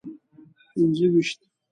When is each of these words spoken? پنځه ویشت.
پنځه 0.71 1.05
ویشت. 1.13 1.39